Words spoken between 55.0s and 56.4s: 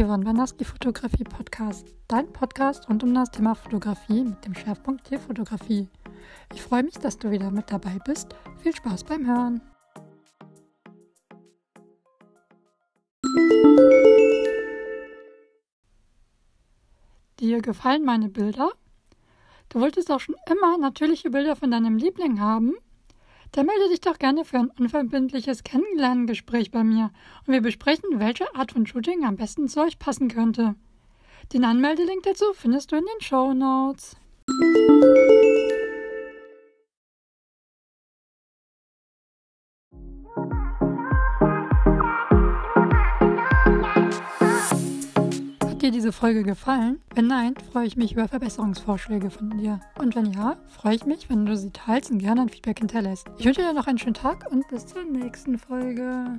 nächsten Folge.